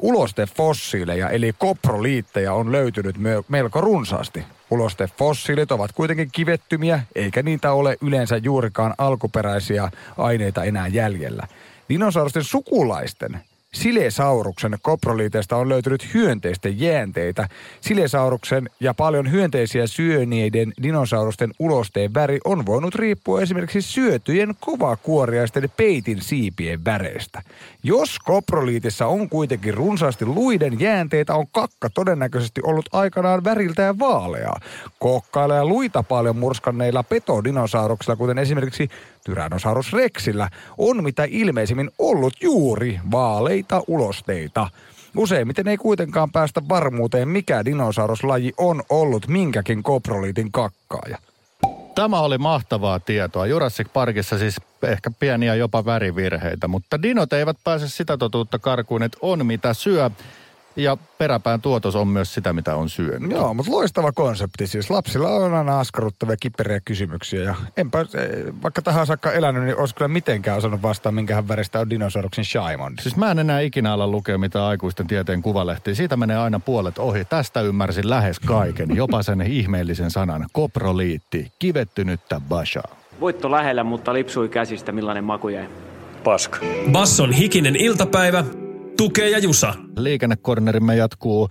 [0.00, 4.44] ulostefossiileja eli koproliitteja on löytynyt me- melko runsaasti.
[4.72, 11.46] Ulostefossiilit ovat kuitenkin kivettymiä, eikä niitä ole yleensä juurikaan alkuperäisiä aineita enää jäljellä.
[11.88, 13.40] Dinosaurusten sukulaisten
[13.74, 17.48] Silesauruksen koproliiteista on löytynyt hyönteisten jäänteitä.
[17.80, 26.22] Silesauruksen ja paljon hyönteisiä syöneiden dinosaurusten ulosteen väri on voinut riippua esimerkiksi syötyjen kovakuoriaisten peitin
[26.22, 27.42] siipien väreistä.
[27.82, 34.60] Jos koproliitissa on kuitenkin runsaasti luiden jäänteitä, on kakka todennäköisesti ollut aikanaan väriltään vaaleaa.
[34.98, 38.88] Kokkailla ja luita paljon murskanneilla petodinosauruksia, kuten esimerkiksi
[39.24, 44.68] Tyrannosaurus rexillä, on mitä ilmeisimmin ollut juuri vaaleita ulosteita.
[45.16, 51.18] Useimmiten ei kuitenkaan päästä varmuuteen, mikä dinosauruslaji on ollut minkäkin koproliitin kakkaaja.
[51.94, 53.46] Tämä oli mahtavaa tietoa.
[53.46, 59.18] Jurassic Parkissa siis ehkä pieniä jopa värivirheitä, mutta dinot eivät pääse sitä totuutta karkuun, että
[59.20, 60.10] on mitä syö.
[60.76, 63.30] Ja peräpään tuotos on myös sitä, mitä on syönyt.
[63.30, 64.66] Joo, mutta loistava konsepti.
[64.66, 67.42] Siis lapsilla on aina askarruttavia kiperiä kysymyksiä.
[67.42, 68.06] Ja enpä, eh,
[68.62, 72.98] vaikka tähän saakka elänyt, niin olisi kyllä mitenkään osannut vastaa, minkähän väristä on dinosauruksen Shaimond.
[73.00, 75.94] Siis mä en enää ikinä ala lukea mitään aikuisten tieteen kuvalehtiä.
[75.94, 77.24] Siitä menee aina puolet ohi.
[77.24, 78.96] Tästä ymmärsin lähes kaiken.
[78.96, 80.46] Jopa sen ihmeellisen sanan.
[80.52, 81.52] Koproliitti.
[81.58, 82.96] Kivettynyttä bashaa.
[83.20, 84.92] Voitto lähellä, mutta lipsui käsistä.
[84.92, 85.68] Millainen maku jäi?
[86.24, 86.58] Paska.
[86.92, 88.44] Basson hikinen iltapäivä,
[89.02, 89.74] tukee ja jusa.
[89.96, 91.48] Liikennekornerimme jatkuu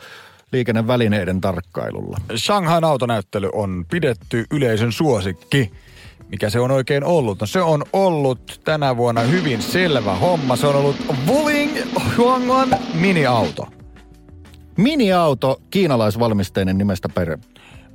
[0.52, 2.18] liikennevälineiden tarkkailulla.
[2.36, 5.72] Shanghain autonäyttely on pidetty yleisön suosikki.
[6.30, 7.40] Mikä se on oikein ollut?
[7.40, 10.56] No se on ollut tänä vuonna hyvin selvä homma.
[10.56, 10.96] Se on ollut
[11.28, 11.78] Wuling
[12.18, 13.68] Huangon mini-auto.
[14.78, 17.38] Mini-auto, kiinalaisvalmisteinen nimestä per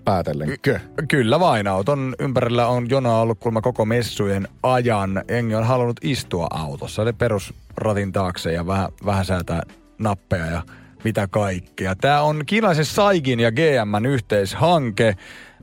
[0.06, 0.56] päätellen.
[0.62, 0.80] Kö?
[1.08, 1.66] Kyllä vain.
[1.66, 5.22] Auton ympärillä on jonoa ollut kulma koko messujen ajan.
[5.28, 7.02] Engi on halunnut istua autossa.
[7.02, 9.62] Eli perusratin taakse ja vähän, vähän säätää
[9.98, 10.62] nappeja ja
[11.04, 11.94] mitä kaikkea.
[11.94, 15.16] Tämä on kiinalaisen Saigin ja GMn yhteishanke.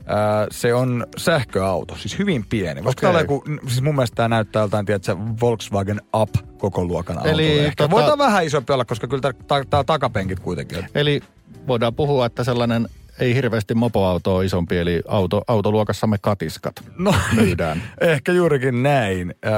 [0.06, 2.82] Ää, se on sähköauto, siis hyvin pieni.
[2.82, 3.22] Koska okay.
[3.22, 7.26] joku, siis mun mielestä tämä näyttää joltain, tiedätkö, Volkswagen Up koko luokan.
[7.26, 9.32] Eli tota- voidaan vähän isompi olla, koska kyllä
[9.70, 10.86] tämä takapenkit kuitenkin.
[10.94, 11.20] Eli
[11.66, 17.82] voidaan puhua, että sellainen ei hirveästi mopoautoa isompi, eli auto, autoluokassamme katiskat No, myydään.
[18.00, 19.34] ehkä juurikin näin.
[19.46, 19.52] Äh,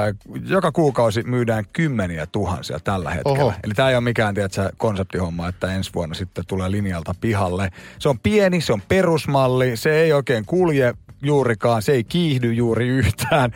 [0.47, 3.39] Joka kuukausi myydään kymmeniä tuhansia tällä hetkellä.
[3.43, 3.53] Oho.
[3.63, 7.69] Eli tämä ei ole mikään tiedätkö, konseptihomma, että ensi vuonna sitten tulee linjalta pihalle.
[7.99, 12.87] Se on pieni, se on perusmalli, se ei oikein kulje juurikaan, se ei kiihdy juuri
[12.87, 13.51] yhtään.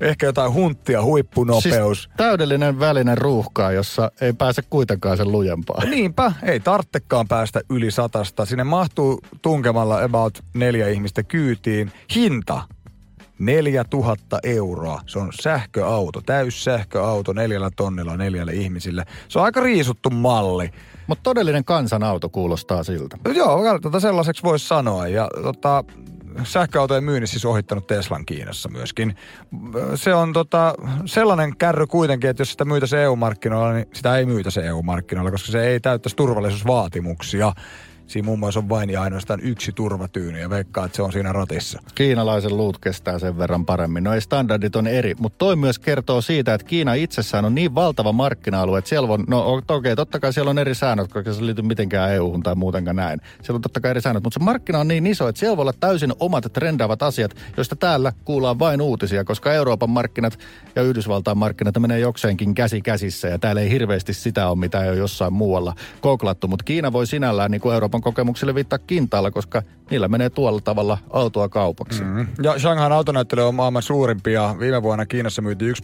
[0.00, 2.02] Ehkä jotain hunttia, huippunopeus.
[2.02, 5.84] Siis täydellinen välinen ruuhkaa, jossa ei pääse kuitenkaan sen lujempaa.
[5.84, 8.46] Niinpä, ei tarttekaan päästä yli satasta.
[8.46, 11.92] Sinne mahtuu tunkemalla about neljä ihmistä kyytiin.
[12.14, 12.62] Hinta
[13.38, 15.00] 4000 euroa.
[15.06, 19.04] Se on sähköauto, täyssähköauto neljällä tonnilla neljälle ihmisille.
[19.28, 20.70] Se on aika riisuttu malli.
[21.06, 23.18] Mutta todellinen kansanauto kuulostaa siltä.
[23.34, 25.08] Joo, tota sellaiseksi voisi sanoa.
[25.08, 25.84] Ja tota,
[26.44, 29.16] sähköautojen myynnissä siis ohittanut Teslan Kiinassa myöskin.
[29.94, 30.74] Se on tota,
[31.06, 35.66] sellainen kärry kuitenkin, että jos sitä myytäisiin EU-markkinoilla, niin sitä ei myytäisi EU-markkinoilla, koska se
[35.66, 37.52] ei täyttäisi turvallisuusvaatimuksia.
[38.12, 41.32] Siinä muun muassa on vain ja ainoastaan yksi turvatyyny ja veikkaa, että se on siinä
[41.32, 41.82] ratissa.
[41.94, 44.04] Kiinalaisen luut kestää sen verran paremmin.
[44.04, 47.74] No ei standardit on eri, mutta toi myös kertoo siitä, että Kiina itsessään on niin
[47.74, 51.32] valtava markkina-alue, että siellä on, no okei, okay, totta kai siellä on eri säännöt, koska
[51.32, 53.20] se liity mitenkään EU-hun tai muutenkaan näin.
[53.42, 55.62] Siellä on totta kai eri säännöt, mutta se markkina on niin iso, että siellä voi
[55.62, 60.38] olla täysin omat trendaavat asiat, joista täällä kuullaan vain uutisia, koska Euroopan markkinat
[60.76, 64.90] ja Yhdysvaltain markkinat menee jokseenkin käsi käsissä ja täällä ei hirveästi sitä ole, mitä ei
[64.90, 69.62] ole jossain muualla koklattu, mutta Kiina voi sinällään niin kuin Euroopan kokemuksille viittaa kintaalla, koska
[69.90, 72.04] niillä menee tuolla tavalla autoa kaupaksi.
[72.04, 72.26] Mm.
[72.42, 74.54] Ja Shanghain autonäyttely on maailman suurimpia.
[74.58, 75.74] Viime vuonna Kiinassa myytiin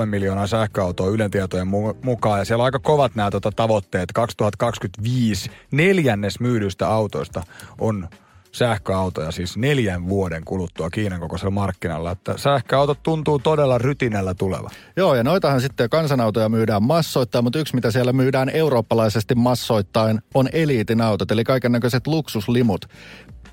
[0.00, 2.38] 1,3 miljoonaa sähköautoa Ylen tietojen mu- mukaan.
[2.38, 4.12] Ja siellä on aika kovat nämä tota, tavoitteet.
[4.12, 7.42] 2025 neljännes myydyistä autoista
[7.78, 8.08] on
[8.54, 12.10] sähköautoja, siis neljän vuoden kuluttua Kiinan kokoisella markkinalla.
[12.10, 14.70] Että sähköautot tuntuu todella rytinällä tuleva.
[14.96, 20.48] Joo, ja noitahan sitten kansanautoja myydään massoittain, mutta yksi mitä siellä myydään eurooppalaisesti massoittain on
[20.52, 22.86] eliitin autot, eli kaiken näköiset luksuslimut.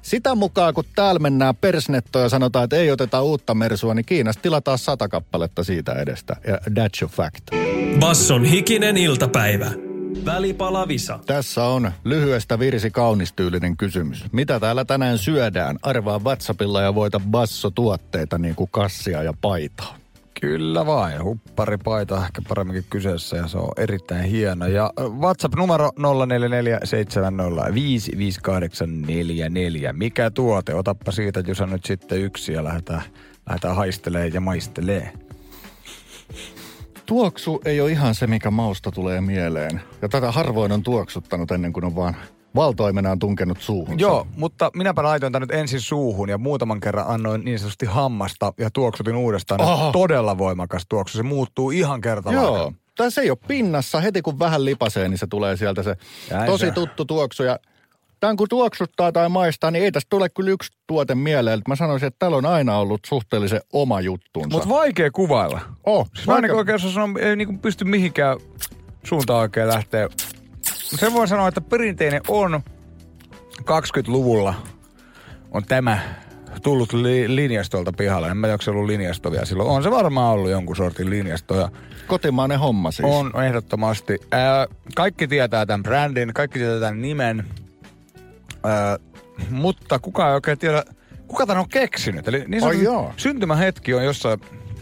[0.02, 4.42] Sitä mukaan, kun täällä mennään persnettoja ja sanotaan, että ei oteta uutta Mersua, niin Kiinasta
[4.42, 6.36] tilataan sata kappaletta siitä edestä.
[6.48, 7.44] Ja that's a fact.
[8.00, 9.91] Basson hikinen iltapäivä.
[10.26, 11.20] Välipala Visa.
[11.26, 14.26] Tässä on lyhyestä virsi kaunistyylinen kysymys.
[14.32, 15.78] Mitä täällä tänään syödään?
[15.82, 19.96] Arvaa WhatsAppilla ja voita basso-tuotteita niin kuin kassia ja paitaa.
[20.42, 21.24] Kyllä vain.
[21.24, 24.68] Hupparipaita ehkä paremminkin kyseessä ja se on erittäin hieno.
[24.68, 25.94] Ja WhatsApp-numero 0447055844.
[29.94, 30.76] Mikä tuote?
[30.76, 33.02] Otappa siitä Jusa nyt sitten yksi ja lähdetään,
[33.50, 35.14] lähdetään haistelee ja maistelee.
[37.12, 39.82] Tuoksu ei ole ihan se, mikä mausta tulee mieleen.
[40.02, 42.16] Ja tätä harvoin on tuoksuttanut ennen kuin on vaan
[42.56, 44.00] valtoimenaan tunkenut suuhun.
[44.00, 48.54] Joo, mutta minäpä laitoin tämän nyt ensin suuhun ja muutaman kerran annoin niin sanotusti hammasta
[48.58, 49.62] ja tuoksutin uudestaan.
[49.62, 49.92] Oho.
[49.92, 51.18] Todella voimakas tuoksu.
[51.18, 52.44] Se muuttuu ihan kertalaan.
[52.44, 52.74] Joo.
[52.98, 54.02] Tai se ei ole pinnassa.
[54.02, 55.96] Heti kun vähän lipasee, niin se tulee sieltä se
[56.32, 57.44] Näin tosi se tuttu tuoksu.
[57.44, 57.60] Ja
[58.22, 61.62] tämän kun tuoksuttaa tai maistaa, niin ei tästä tule kyllä yksi tuote mieleen.
[61.68, 64.50] Mä sanoisin, että täällä on aina ollut suhteellisen oma juttunsa.
[64.50, 65.62] Mutta vaikea kuvailla.
[65.84, 68.38] oh, Siis mä en niin oikein osaa sanoa, ei niin pysty mihinkään
[69.04, 70.08] suuntaan oikein lähteä.
[70.72, 72.62] Sen voi sanoa, että perinteinen on
[73.62, 74.54] 20-luvulla
[75.52, 76.00] on tämä
[76.64, 78.28] tullut li- linjastolta pihalle.
[78.28, 79.70] En mä tiedä, onko se ollut linjasto vielä silloin.
[79.70, 81.56] On se varmaan ollut jonkun sortin linjasto.
[81.56, 81.70] Ja
[82.08, 83.08] Kotimainen homma siis.
[83.12, 84.20] on ehdottomasti.
[84.32, 87.46] Ää, kaikki tietää tämän brändin, kaikki tietää tämän nimen.
[89.50, 90.84] Mutta kukaan ei oikein tiedä,
[91.28, 92.28] kuka tämän on keksinyt.
[92.28, 93.14] Eli niin sanottu joo.
[93.18, 94.42] syntymähetki on jossain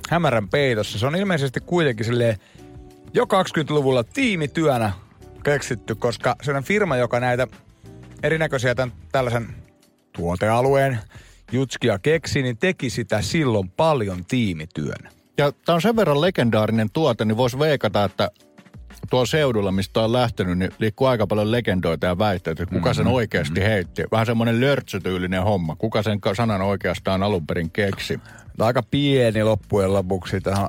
[0.09, 0.99] hämärän peitossa.
[0.99, 2.37] Se on ilmeisesti kuitenkin silleen
[3.13, 4.91] jo 20-luvulla tiimityönä
[5.43, 7.47] keksitty, koska se on firma, joka näitä
[8.23, 9.47] erinäköisiä tämän, tällaisen
[10.13, 10.99] tuotealueen
[11.51, 15.11] jutskia keksi, niin teki sitä silloin paljon tiimityönä.
[15.37, 18.31] Ja tämä on sen verran legendaarinen tuote, niin voisi veikata, että
[19.09, 23.05] tuolla seudulla, mistä on lähtenyt, niin liikkuu aika paljon legendoita ja väitteitä, että kuka sen
[23.05, 23.15] Mm-hmm.
[23.15, 24.03] oikeasti heitti.
[24.11, 25.75] Vähän semmoinen lörtsytyylinen homma.
[25.75, 28.19] Kuka sen sanan oikeastaan alun perin keksi.
[28.59, 30.41] On aika pieni loppujen lopuksi.
[30.41, 30.67] Tähän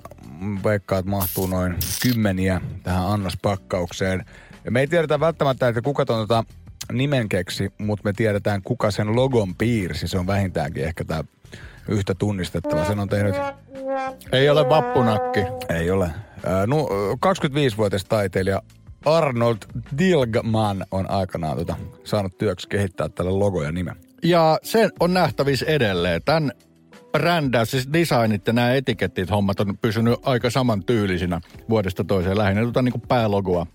[0.64, 4.24] veikkaa, että mahtuu noin kymmeniä tähän annospakkaukseen.
[4.64, 6.44] Ja me ei tiedetä välttämättä, että kuka ton tota
[6.92, 10.09] nimen keksi, mutta me tiedetään, kuka sen logon piirsi.
[10.09, 11.24] Se on vähintäänkin ehkä tämä
[11.88, 12.85] yhtä tunnistettava.
[12.85, 13.35] Sen on tehnyt,
[14.33, 15.40] Ei ole vappunakki.
[15.68, 16.11] ei ole,
[16.46, 16.88] ää, nu,
[17.26, 18.62] 25-vuotias taiteilija
[19.05, 19.57] Arnold
[19.98, 23.96] Dilgman on aikanaan tota, saanut työksi kehittää tälle logo ja nimen.
[24.22, 26.22] Ja se on nähtävissä edelleen.
[26.24, 26.53] Tämän
[27.12, 32.38] brändäys, siis designit ja nämä etiketit hommat on pysynyt aika samantyylisinä vuodesta toiseen.
[32.38, 33.66] Lähinnä tuota niin kuin päälogoa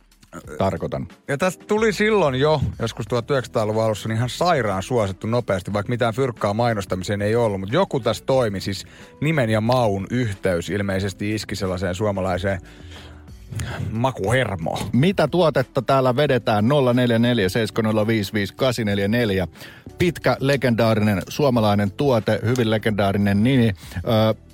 [0.57, 1.07] tarkoitan.
[1.27, 6.13] Ja tästä tuli silloin jo, joskus 1900-luvun alussa, niin ihan sairaan suosittu nopeasti, vaikka mitään
[6.13, 7.59] fyrkkaa mainostamiseen ei ollut.
[7.59, 8.85] Mutta joku tässä toimi, siis
[9.21, 12.61] nimen ja maun yhteys ilmeisesti iski sellaiseen suomalaiseen
[13.91, 14.79] makuhermo.
[14.91, 16.65] Mitä tuotetta täällä vedetään
[19.45, 19.47] 0447055844.
[19.97, 23.67] Pitkä, legendaarinen suomalainen tuote, hyvin legendaarinen nimi.
[23.67, 23.73] Öö,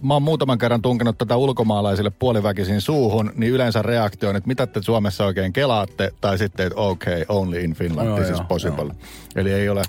[0.02, 4.68] mä oon muutaman kerran tunkenut tätä ulkomaalaisille puoliväkisin suuhun, niin yleensä reaktio on, että mitä
[4.68, 8.46] te Suomessa oikein kelaatte, tai sitten, että okay, only in Finland, Joo, this is joo,
[8.48, 8.84] possible.
[8.84, 8.94] joo.
[9.36, 9.84] Eli ei ole,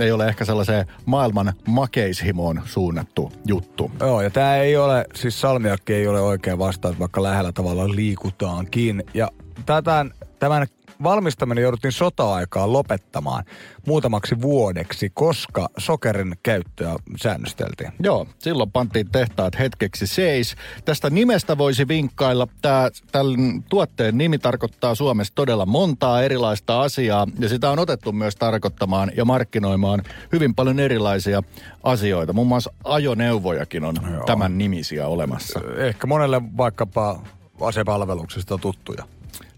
[0.00, 3.90] ei ole ehkä sellaiseen maailman makeishimoon suunnattu juttu.
[4.00, 9.04] Joo, ja tämä ei ole, siis salmiakki ei ole oikea vastaus, vaikka lähellä tavalla liikutaankin.
[9.14, 9.30] Ja
[9.66, 10.66] tämän, tämän
[11.02, 13.44] valmistaminen jouduttiin sota-aikaan lopettamaan
[13.86, 17.92] muutamaksi vuodeksi, koska sokerin käyttöä säännösteltiin.
[18.02, 20.54] Joo, silloin pantiin tehtaat hetkeksi seis.
[20.84, 22.48] Tästä nimestä voisi vinkkailla.
[22.62, 28.36] Tää, tämän tuotteen nimi tarkoittaa Suomessa todella montaa erilaista asiaa, ja sitä on otettu myös
[28.36, 31.42] tarkoittamaan ja markkinoimaan hyvin paljon erilaisia
[31.82, 32.32] asioita.
[32.32, 34.24] Muun muassa ajoneuvojakin on Joo.
[34.24, 35.60] tämän nimisiä olemassa.
[35.76, 37.22] Ehkä monelle vaikkapa
[37.60, 39.04] asepalveluksesta tuttuja.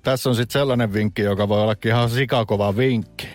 [0.02, 3.28] Tässä on sitten sellainen vinkki, joka voi olla ihan sikakova vinkki.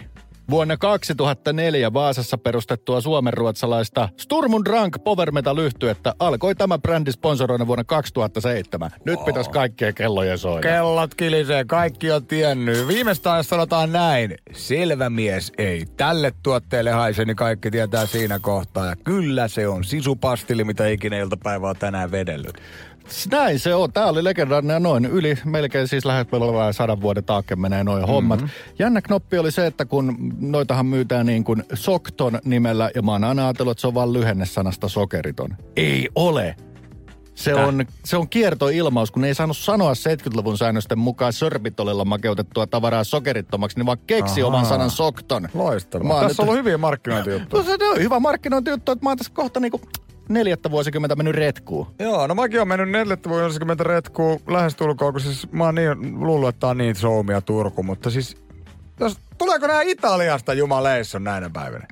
[0.50, 7.68] Vuonna 2004 Vaasassa perustettua suomenruotsalaista Sturm und Drang Power Metal yhtyettä alkoi tämä brändi sponsoroida
[7.68, 8.92] vuonna 2007.
[9.06, 10.70] Nyt pitäisi kaikkien kellojen soida.
[10.70, 12.88] Kellot kilisee, kaikki on tiennyt.
[12.88, 15.86] Viimeistään jos sanotaan näin, selvä mies ei.
[15.98, 18.86] Tälle tuotteelle haise, niin kaikki tietää siinä kohtaa.
[18.86, 22.62] Ja kyllä se on sisupastili, mitä ikinä iltapäivä on tänään vedellyt.
[23.32, 23.94] Näin se on.
[23.94, 26.28] Tämä oli legendaarinen ja noin yli melkein siis lähes
[26.72, 28.14] sadan vuoden taakke menee noin mm-hmm.
[28.14, 28.44] hommat.
[28.80, 33.24] Jännä knoppi oli se, että kun noitahan myytään niin kuin Sokton nimellä ja mä oon
[33.24, 35.56] aina ajatellut, että se on vaan lyhenne sanasta sokeriton.
[35.76, 36.56] Ei ole.
[37.36, 43.04] Se on, se on kiertoilmaus, kun ei saanut sanoa 70-luvun säännösten mukaan sorbitolella makeutettua tavaraa
[43.04, 44.48] sokerittomaksi, niin vaan keksi Ahaa.
[44.48, 45.48] oman sanan sokton.
[45.54, 46.08] Loistavaa.
[46.08, 47.64] Tässä on nyt- ollut hyviä markkinointijuttuja.
[47.64, 49.82] No se on hyvä markkinointijuttu, että mä oon tässä kohta niinku
[50.30, 51.88] neljättä vuosikymmentä mennyt retkuun.
[52.00, 56.60] Joo, no mäkin oon mennyt 40 retkuu lähestulkoon, kun siis mä oon niin, luullut, että
[56.60, 58.38] tää on niin Suomi ja Turku, mutta siis
[59.00, 61.88] jos, tuleeko nämä Italiasta jumaleissa näinä päivinä?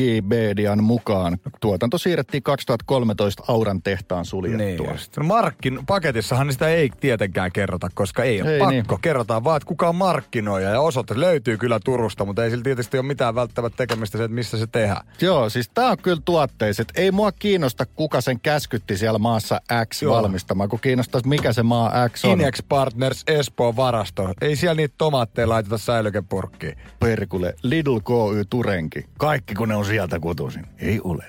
[0.00, 4.66] Wikipedian mukaan tuotanto siirrettiin 2013 Auran tehtaan suljettua.
[4.66, 8.70] Niin, no markkin paketissahan sitä ei tietenkään kerrota, koska ei ole Ei pakko.
[8.70, 8.84] niin.
[9.02, 12.98] Kerrotaan vaan, että kuka on markkinoija ja osoite löytyy kyllä Turusta, mutta ei sillä tietysti
[12.98, 15.06] ole mitään välttämättä tekemistä se, että missä se tehdään.
[15.20, 16.88] Joo, siis tää on kyllä tuotteiset.
[16.96, 20.16] Ei mua kiinnosta, kuka sen käskytti siellä maassa X Joo.
[20.16, 22.30] valmistamaan, kun kiinnostaisi, mikä se maa X on.
[22.40, 24.32] Inex Partners Espoon varasto.
[24.40, 26.78] Ei siellä niitä tomaatteja laiteta säilykepurkkiin.
[27.00, 29.04] Perkule, Lidl KY Turenki.
[29.18, 30.66] Kaikki kun ne on sieltä kotoisin.
[30.78, 31.24] Ei ole.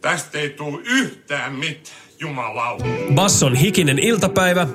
[0.00, 2.84] Tästä ei tule yhtään mitään, jumalauta.
[3.14, 4.68] Basson hikinen iltapäivä,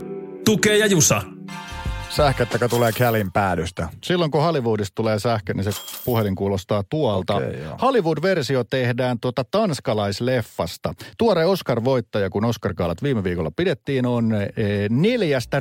[0.46, 1.22] tukee ja jusa.
[2.16, 3.90] Sähköttäkö tulee Kälin päädystä?
[4.04, 5.72] Silloin kun Hollywoodista tulee sähkö, niin se
[6.06, 7.34] puhelin kuulostaa tuolta.
[7.34, 7.78] Joo.
[7.82, 10.94] Hollywood-versio tehdään tuota tanskalaisleffasta.
[11.18, 14.48] Tuore Oscar-voittaja, kun Oscar-kaalat viime viikolla pidettiin, on e,
[14.90, 15.60] neljästä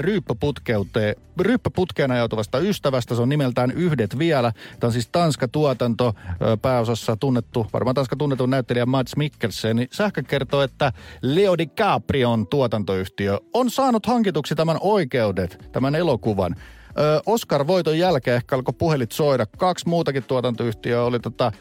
[1.39, 3.15] ryyppöputkeen ajautuvasta ystävästä.
[3.15, 4.53] Se on nimeltään Yhdet vielä.
[4.81, 9.77] Tämä on siis Tanska-tuotanto ö, pääosassa tunnettu, varmaan Tanska tunnetun näyttelijä Mads Mikkelsen.
[9.77, 16.42] Niin sähkö kertoo, että Leo DiCaprion tuotantoyhtiö on saanut hankituksi tämän oikeudet, tämän elokuvan.
[16.99, 19.47] Ö, Oscar-voiton jälkeen ehkä alkoi puhelit soida.
[19.47, 21.53] Kaksi muutakin tuotantoyhtiöä oli tota,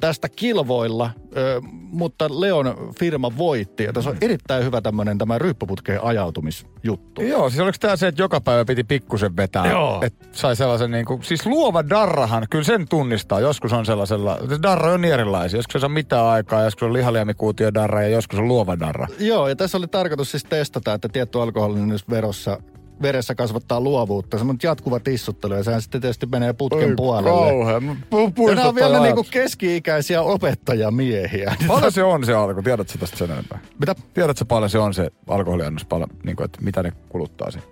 [0.00, 3.84] tästä kilvoilla, ö, mutta Leon firma voitti.
[3.84, 7.22] Ja tässä on erittäin hyvä tämmöinen tämä ryppyputkeen ajautumisjuttu.
[7.22, 9.70] Joo, siis oliko tämä se, että joka päivä piti pikkusen vetää?
[9.70, 9.98] Joo.
[10.02, 13.40] Että sai sellaisen niin kuin, siis luova darrahan, kyllä sen tunnistaa.
[13.40, 15.58] Joskus on sellaisella, darra on niin erilaisia.
[15.58, 19.06] Joskus se on mitään aikaa, joskus on lihaliemikuutio darra ja joskus on luova darra.
[19.18, 22.58] Joo, ja tässä oli tarkoitus siis testata, että tietty alkoholinen verossa
[23.02, 24.38] veressä kasvattaa luovuutta.
[24.38, 27.30] Semmoinen jatkuva tissuttelu, ja sehän sitten tietysti menee putken puolelle.
[27.30, 27.78] Kauhea.
[27.78, 31.56] Pu- Ja nämä on vielä niinku keski-ikäisiä opettajamiehiä.
[31.68, 32.62] Paljon se on se alko?
[32.62, 33.58] Tiedätkö tästä sen enempää?
[33.80, 33.94] Mitä?
[34.14, 37.66] Tiedätkö paljon se on se alkoholiannos, paljon, niin kuin, että mitä ne kuluttaa siinä?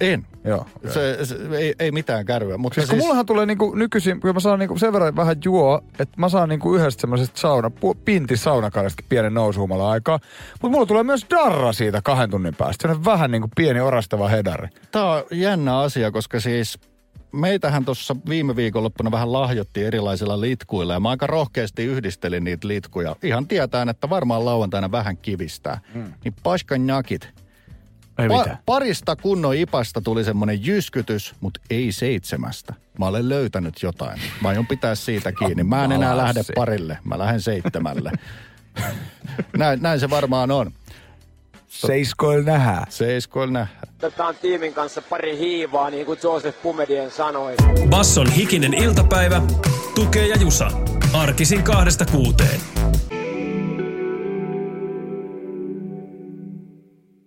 [0.00, 0.26] En.
[0.44, 0.66] Joo.
[0.88, 4.40] Se, se, ei, ei mitään kärryä, mutta Siis kun mullahan tulee niinku nykyisin, kun mä
[4.40, 7.70] saan niinku sen verran vähän juo, että mä saan niinku yhdestä semmoisesta sauna,
[8.04, 10.18] pinti saunakaudestakin pienen nousuhumala aikaa.
[10.62, 12.88] Mutta mulla tulee myös darra siitä kahden tunnin päästä.
[12.88, 14.68] Se on vähän niinku pieni orastava hedari.
[14.90, 16.78] Tämä on jännä asia, koska siis
[17.32, 23.16] meitähän tuossa viime viikonloppuna vähän lahjottiin erilaisilla litkuilla ja mä aika rohkeasti yhdistelin niitä litkuja.
[23.22, 25.80] Ihan tietään, että varmaan lauantaina vähän kivistää.
[25.94, 26.12] Mm.
[26.24, 27.28] Niin paskan jakit.
[28.22, 32.74] Ei Pa- parista kunnon ipasta tuli semmonen jyskytys, mutta ei seitsemästä.
[32.98, 34.20] Mä olen löytänyt jotain.
[34.42, 35.62] Mä aion pitää siitä kiinni.
[35.64, 36.52] Mä en enää lähde Malassi.
[36.56, 36.98] parille.
[37.04, 38.12] Mä lähden seitsemälle.
[39.56, 40.72] näin, näin se varmaan on.
[41.68, 42.86] Seiskoil nähdään.
[42.88, 43.80] Seiskoil nähdään.
[44.02, 47.54] Otetaan tiimin kanssa pari hiivaa, niin kuin Joseph Pumedien sanoi.
[47.88, 49.42] Basson hikinen iltapäivä,
[49.94, 50.70] tukee ja jusa.
[51.12, 52.60] Arkisin kahdesta kuuteen.